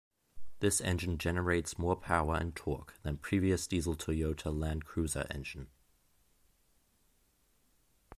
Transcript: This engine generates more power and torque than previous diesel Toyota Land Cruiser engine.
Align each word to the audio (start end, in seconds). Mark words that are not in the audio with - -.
This 0.61 0.81
engine 0.81 1.19
generates 1.19 1.77
more 1.77 1.95
power 1.95 2.33
and 2.35 2.55
torque 2.55 2.95
than 3.03 3.17
previous 3.17 3.67
diesel 3.67 3.95
Toyota 3.95 4.51
Land 4.51 4.83
Cruiser 4.83 5.27
engine. 5.29 5.67